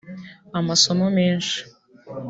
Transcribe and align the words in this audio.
amasomo 0.59 1.05
menshi 1.17 1.59